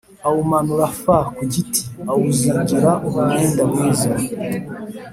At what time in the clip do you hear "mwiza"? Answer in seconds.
3.71-4.09